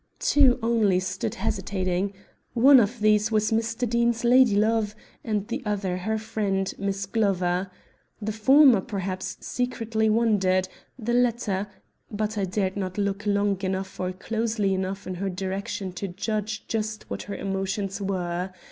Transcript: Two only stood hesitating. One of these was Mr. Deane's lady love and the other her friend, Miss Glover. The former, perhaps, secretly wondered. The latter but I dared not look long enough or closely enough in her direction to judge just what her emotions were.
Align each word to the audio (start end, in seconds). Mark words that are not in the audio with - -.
Two 0.17 0.57
only 0.63 0.99
stood 0.99 1.35
hesitating. 1.35 2.13
One 2.55 2.79
of 2.79 3.01
these 3.01 3.29
was 3.31 3.51
Mr. 3.51 3.87
Deane's 3.87 4.23
lady 4.23 4.55
love 4.55 4.95
and 5.23 5.47
the 5.47 5.61
other 5.63 5.97
her 5.97 6.17
friend, 6.17 6.73
Miss 6.79 7.05
Glover. 7.05 7.69
The 8.19 8.31
former, 8.31 8.81
perhaps, 8.81 9.37
secretly 9.41 10.09
wondered. 10.09 10.67
The 10.97 11.13
latter 11.13 11.67
but 12.09 12.35
I 12.35 12.45
dared 12.45 12.77
not 12.77 12.97
look 12.97 13.27
long 13.27 13.61
enough 13.61 13.99
or 13.99 14.11
closely 14.11 14.73
enough 14.73 15.05
in 15.05 15.13
her 15.13 15.29
direction 15.29 15.91
to 15.93 16.07
judge 16.07 16.67
just 16.67 17.07
what 17.11 17.21
her 17.29 17.35
emotions 17.35 18.01
were. 18.01 18.51